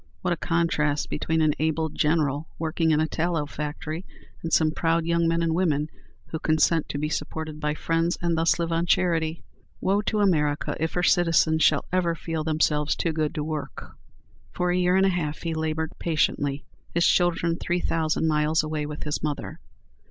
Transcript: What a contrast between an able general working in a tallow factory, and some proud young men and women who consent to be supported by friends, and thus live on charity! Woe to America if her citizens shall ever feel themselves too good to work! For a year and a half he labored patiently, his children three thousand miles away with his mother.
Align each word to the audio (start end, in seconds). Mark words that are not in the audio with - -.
What 0.23 0.33
a 0.33 0.37
contrast 0.37 1.11
between 1.11 1.41
an 1.41 1.53
able 1.59 1.87
general 1.89 2.47
working 2.57 2.89
in 2.89 2.99
a 2.99 3.07
tallow 3.07 3.45
factory, 3.45 4.03
and 4.41 4.51
some 4.51 4.71
proud 4.71 5.05
young 5.05 5.27
men 5.27 5.43
and 5.43 5.53
women 5.53 5.89
who 6.31 6.39
consent 6.39 6.89
to 6.89 6.97
be 6.97 7.07
supported 7.07 7.59
by 7.59 7.75
friends, 7.75 8.17
and 8.19 8.35
thus 8.35 8.57
live 8.57 8.71
on 8.71 8.87
charity! 8.87 9.43
Woe 9.79 10.01
to 10.01 10.19
America 10.21 10.75
if 10.79 10.93
her 10.93 11.03
citizens 11.03 11.61
shall 11.61 11.85
ever 11.91 12.15
feel 12.15 12.43
themselves 12.43 12.95
too 12.95 13.13
good 13.13 13.35
to 13.35 13.43
work! 13.43 13.91
For 14.49 14.71
a 14.71 14.75
year 14.75 14.95
and 14.95 15.05
a 15.05 15.09
half 15.09 15.43
he 15.43 15.53
labored 15.53 15.91
patiently, 15.99 16.65
his 16.95 17.05
children 17.05 17.57
three 17.59 17.79
thousand 17.79 18.27
miles 18.27 18.63
away 18.63 18.87
with 18.87 19.03
his 19.03 19.21
mother. 19.21 19.59